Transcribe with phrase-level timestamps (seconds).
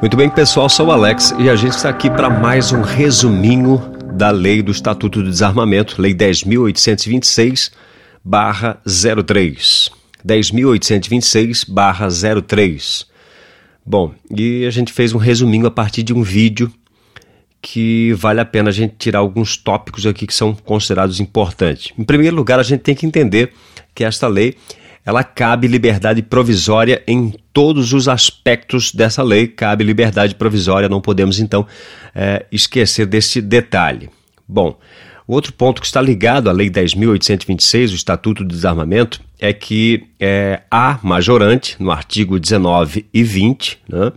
[0.00, 3.76] Muito bem, pessoal, sou o Alex e a gente está aqui para mais um resuminho
[4.14, 7.70] da lei do Estatuto do Desarmamento, Lei 10.826-03.
[10.26, 13.06] 10.826-03.
[13.84, 16.72] Bom, e a gente fez um resuminho a partir de um vídeo
[17.60, 21.92] que vale a pena a gente tirar alguns tópicos aqui que são considerados importantes.
[21.98, 23.52] Em primeiro lugar, a gente tem que entender
[23.94, 24.56] que esta lei
[25.04, 31.38] ela cabe liberdade provisória em todos os aspectos dessa lei, cabe liberdade provisória, não podemos
[31.38, 31.66] então
[32.14, 34.10] é, esquecer desse detalhe.
[34.46, 34.78] Bom,
[35.26, 40.62] outro ponto que está ligado à Lei 10.826, o Estatuto do Desarmamento, é que é,
[40.70, 44.12] há majorante, no artigo 19 e 20, né,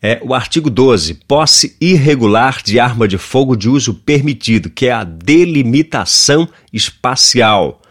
[0.00, 4.92] é o artigo 12, posse irregular de arma de fogo de uso permitido, que é
[4.92, 7.82] a delimitação espacial.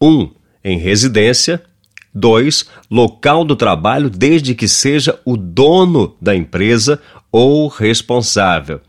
[0.00, 0.08] 1.
[0.08, 0.32] Um,
[0.64, 1.62] em residência.
[2.14, 2.66] 2.
[2.90, 8.80] Local do trabalho, desde que seja o dono da empresa ou responsável.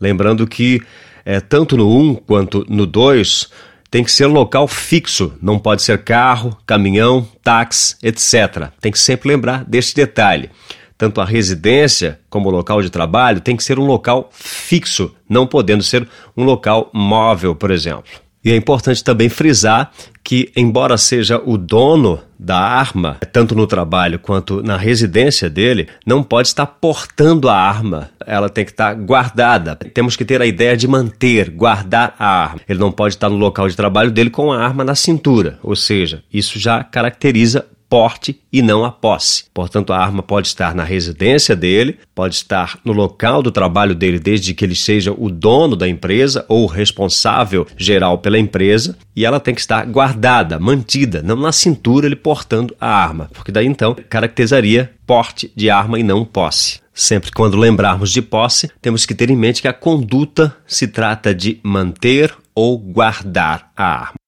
[0.00, 0.80] Lembrando que,
[1.24, 3.50] é, tanto no 1 um quanto no 2,
[3.90, 8.70] tem que ser local fixo, não pode ser carro, caminhão, táxi, etc.
[8.80, 10.50] Tem que sempre lembrar desse detalhe.
[10.96, 15.46] Tanto a residência como o local de trabalho tem que ser um local fixo, não
[15.46, 18.21] podendo ser um local móvel, por exemplo.
[18.44, 19.92] E é importante também frisar
[20.24, 26.24] que, embora seja o dono da arma, tanto no trabalho quanto na residência dele, não
[26.24, 28.10] pode estar portando a arma.
[28.26, 29.76] Ela tem que estar guardada.
[29.76, 32.60] Temos que ter a ideia de manter, guardar a arma.
[32.68, 35.58] Ele não pode estar no local de trabalho dele com a arma na cintura.
[35.62, 39.44] Ou seja, isso já caracteriza porte e não a posse.
[39.52, 44.18] Portanto, a arma pode estar na residência dele, pode estar no local do trabalho dele,
[44.18, 49.26] desde que ele seja o dono da empresa ou o responsável geral pela empresa, e
[49.26, 53.66] ela tem que estar guardada, mantida, não na cintura ele portando a arma, porque daí
[53.66, 56.80] então caracterizaria porte de arma e não posse.
[56.94, 61.34] Sempre quando lembrarmos de posse, temos que ter em mente que a conduta se trata
[61.34, 64.21] de manter ou guardar a arma.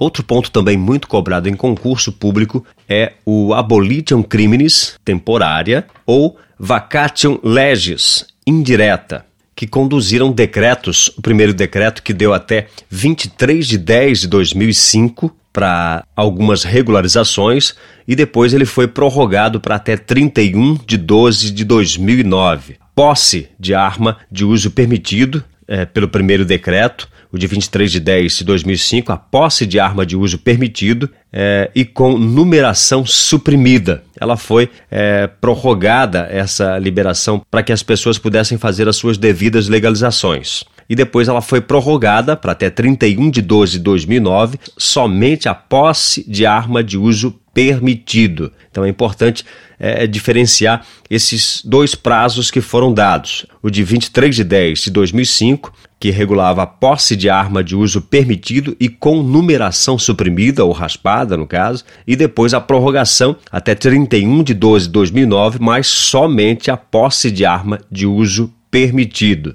[0.00, 7.38] Outro ponto também muito cobrado em concurso público é o abolitium criminis temporária ou vacatium
[7.44, 14.28] legis indireta, que conduziram decretos, o primeiro decreto que deu até 23 de 10 de
[14.28, 17.74] 2005 para algumas regularizações
[18.08, 22.76] e depois ele foi prorrogado para até 31 de 12 de 2009.
[22.94, 28.38] Posse de arma de uso permitido é, pelo primeiro decreto o de 23 de 10
[28.38, 34.02] de 2005, a posse de arma de uso permitido é, e com numeração suprimida.
[34.20, 39.68] Ela foi é, prorrogada, essa liberação, para que as pessoas pudessem fazer as suas devidas
[39.68, 40.64] legalizações.
[40.88, 46.28] E depois ela foi prorrogada para até 31 de 12 de 2009, somente a posse
[46.28, 48.52] de arma de uso permitido.
[48.70, 49.44] Então é importante
[49.78, 53.46] é, diferenciar esses dois prazos que foram dados.
[53.62, 58.00] O de 23 de 10 de 2005 que regulava a posse de arma de uso
[58.00, 64.42] permitido e com numeração suprimida ou raspada, no caso, e depois a prorrogação até 31
[64.42, 69.54] de 12 de 2009, mas somente a posse de arma de uso permitido.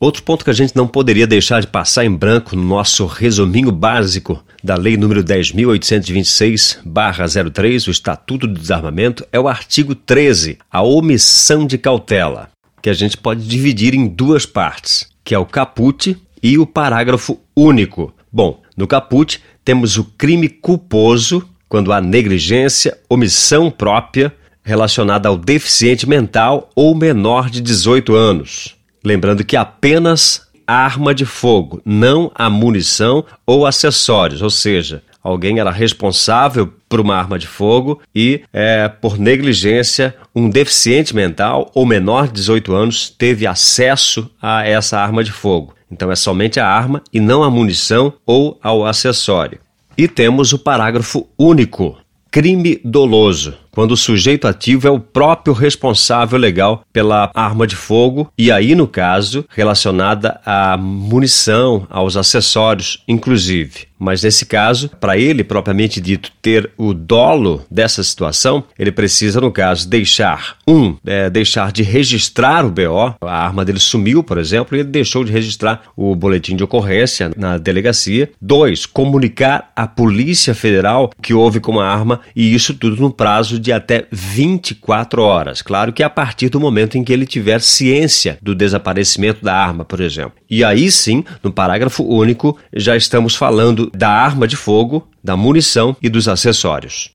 [0.00, 3.72] Outro ponto que a gente não poderia deixar de passar em branco no nosso resuminho
[3.72, 11.66] básico da Lei nº 10.826-03, o Estatuto do Desarmamento, é o artigo 13, a omissão
[11.66, 12.48] de cautela
[12.80, 17.40] que a gente pode dividir em duas partes, que é o caput e o parágrafo
[17.56, 18.14] único.
[18.32, 26.08] Bom, no caput temos o crime culposo quando há negligência, omissão própria relacionada ao deficiente
[26.08, 28.77] mental ou menor de 18 anos.
[29.08, 35.70] Lembrando que apenas arma de fogo, não a munição ou acessórios, ou seja, alguém era
[35.70, 42.26] responsável por uma arma de fogo e, é, por negligência, um deficiente mental ou menor
[42.26, 45.74] de 18 anos teve acesso a essa arma de fogo.
[45.90, 49.58] Então é somente a arma e não a munição ou ao acessório.
[49.96, 51.96] E temos o parágrafo único.
[52.30, 58.28] Crime doloso quando o sujeito ativo é o próprio responsável legal pela arma de fogo
[58.36, 63.87] e aí, no caso, relacionada à munição, aos acessórios, inclusive.
[63.98, 69.50] Mas nesse caso, para ele propriamente dito ter o dolo dessa situação, ele precisa, no
[69.50, 74.76] caso, deixar um, é, deixar de registrar o BO, a arma dele sumiu, por exemplo,
[74.76, 78.30] e ele deixou de registrar o boletim de ocorrência na delegacia.
[78.40, 83.58] Dois, comunicar à Polícia Federal que houve com a arma e isso tudo no prazo
[83.58, 85.62] de até 24 horas.
[85.62, 89.84] Claro que a partir do momento em que ele tiver ciência do desaparecimento da arma,
[89.84, 90.32] por exemplo.
[90.48, 95.96] E aí sim, no parágrafo único, já estamos falando da arma de fogo, da munição
[96.02, 97.10] e dos acessórios.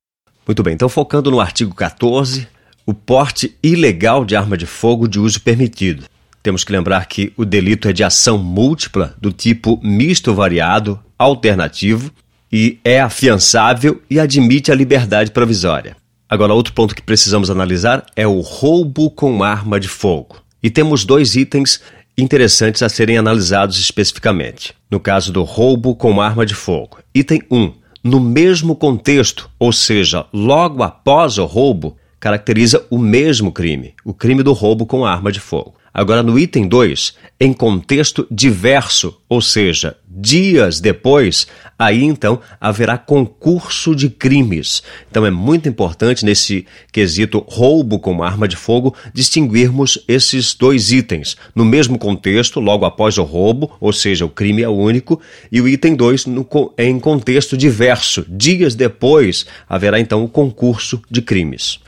[0.45, 2.47] Muito bem, então focando no artigo 14,
[2.85, 6.05] o porte ilegal de arma de fogo de uso permitido.
[6.41, 12.11] Temos que lembrar que o delito é de ação múltipla do tipo misto variado, alternativo,
[12.51, 15.95] e é afiançável e admite a liberdade provisória.
[16.29, 20.37] Agora, outro ponto que precisamos analisar é o roubo com arma de fogo.
[20.61, 21.79] E temos dois itens
[22.17, 24.73] interessantes a serem analisados especificamente.
[24.89, 26.99] No caso do roubo com arma de fogo.
[27.13, 27.73] Item 1.
[28.03, 34.43] No mesmo contexto, ou seja, logo após o roubo, caracteriza o mesmo crime, o crime
[34.43, 35.75] do roubo com arma de fogo.
[35.93, 41.45] Agora, no item 2, em contexto diverso, ou seja, dias depois,
[41.77, 44.81] aí então haverá concurso de crimes.
[45.11, 51.37] Então é muito importante nesse quesito roubo com arma de fogo distinguirmos esses dois itens.
[51.53, 55.67] No mesmo contexto, logo após o roubo, ou seja, o crime é único, e o
[55.67, 56.25] item 2
[56.77, 58.25] em contexto diverso.
[58.27, 61.79] Dias depois haverá então o concurso de crimes.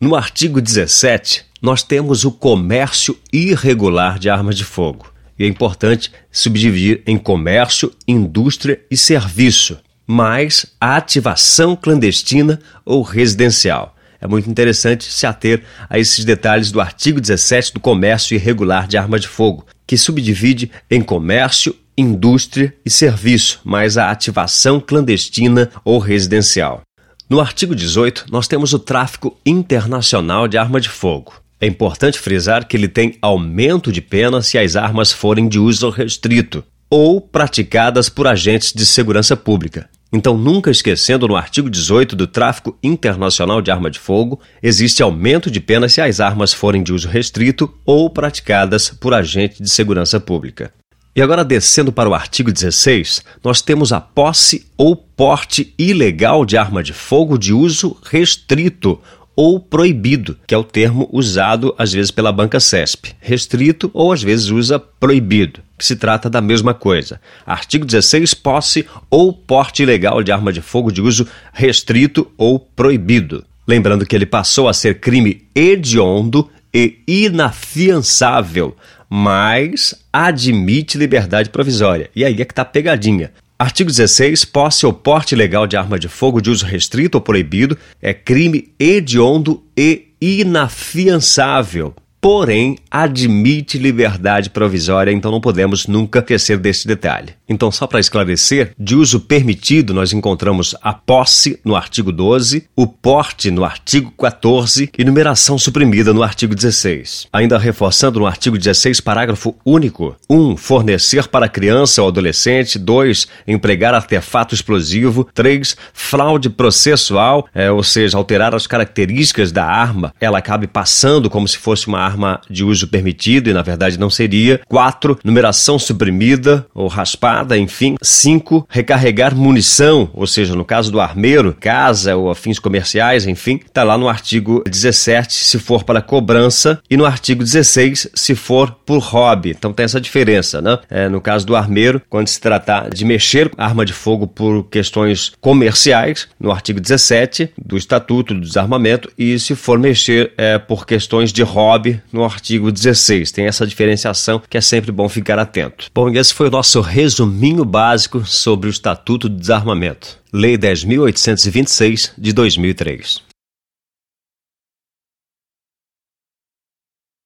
[0.00, 5.10] No artigo 17, nós temos o comércio irregular de armas de fogo.
[5.38, 13.96] E é importante subdividir em comércio, indústria e serviço, mais a ativação clandestina ou residencial.
[14.20, 18.98] É muito interessante se ater a esses detalhes do artigo 17 do comércio irregular de
[18.98, 25.98] armas de fogo, que subdivide em comércio, indústria e serviço, mais a ativação clandestina ou
[25.98, 26.82] residencial.
[27.26, 31.42] No artigo 18, nós temos o tráfico internacional de arma de fogo.
[31.60, 35.88] É importante frisar que ele tem aumento de pena se as armas forem de uso
[35.90, 39.88] restrito ou praticadas por agentes de segurança pública.
[40.12, 45.50] Então, nunca esquecendo, no artigo 18 do tráfico internacional de arma de fogo, existe aumento
[45.50, 50.20] de pena se as armas forem de uso restrito ou praticadas por agente de segurança
[50.20, 50.72] pública.
[51.16, 56.56] E agora, descendo para o artigo 16, nós temos a posse ou porte ilegal de
[56.56, 59.00] arma de fogo de uso restrito
[59.36, 63.14] ou proibido, que é o termo usado às vezes pela banca CESP.
[63.20, 67.20] Restrito ou às vezes usa proibido, que se trata da mesma coisa.
[67.46, 73.44] Artigo 16, posse ou porte ilegal de arma de fogo de uso restrito ou proibido.
[73.66, 78.76] Lembrando que ele passou a ser crime hediondo e inafiançável,
[79.08, 82.10] mas admite liberdade provisória.
[82.14, 83.32] E aí é que está a pegadinha.
[83.56, 84.44] Artigo 16.
[84.46, 88.72] Posse ou porte legal de arma de fogo de uso restrito ou proibido é crime
[88.78, 91.94] hediondo e inafiançável
[92.24, 97.34] porém admite liberdade provisória, então não podemos nunca esquecer desse detalhe.
[97.46, 102.86] Então, só para esclarecer, de uso permitido nós encontramos a posse no artigo 12, o
[102.86, 107.28] porte no artigo 14 e numeração suprimida no artigo 16.
[107.30, 110.34] Ainda reforçando no artigo 16, parágrafo único: 1.
[110.34, 112.78] Um, fornecer para criança ou adolescente.
[112.78, 113.28] 2.
[113.46, 115.28] Empregar artefato explosivo.
[115.34, 115.76] 3.
[115.92, 121.58] Fraude processual, é, ou seja, alterar as características da arma, ela acabe passando como se
[121.58, 124.60] fosse uma arma arma de uso permitido e na verdade não seria.
[124.68, 125.18] 4.
[125.24, 127.96] Numeração suprimida ou raspada, enfim.
[128.00, 128.66] 5.
[128.68, 133.98] Recarregar munição, ou seja, no caso do armeiro, casa ou afins comerciais, enfim, está lá
[133.98, 139.50] no artigo 17 se for para cobrança e no artigo 16 se for por hobby.
[139.50, 140.78] Então tem essa diferença, né?
[140.88, 145.32] É, no caso do armeiro, quando se tratar de mexer arma de fogo por questões
[145.40, 151.32] comerciais, no artigo 17 do Estatuto do Desarmamento, e se for mexer é, por questões
[151.32, 153.32] de hobby, no artigo 16.
[153.32, 155.90] Tem essa diferenciação que é sempre bom ficar atento.
[155.94, 160.18] Bom, esse foi o nosso resuminho básico sobre o Estatuto do Desarmamento.
[160.32, 163.33] Lei 10.826 de 2003.